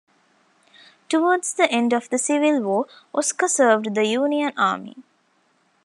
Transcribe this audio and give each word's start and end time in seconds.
Toward's 1.09 1.53
the 1.53 1.71
end 1.71 1.93
of 1.93 2.09
the 2.09 2.17
Civil 2.17 2.61
War, 2.63 2.87
Oscar 3.13 3.47
served 3.47 3.93
the 3.93 4.07
Union 4.07 4.51
Army. 4.57 4.97